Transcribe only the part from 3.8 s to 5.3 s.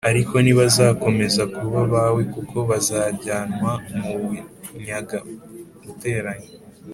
mu bunyage+